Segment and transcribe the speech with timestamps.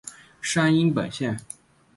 [0.41, 1.37] 山阴本线。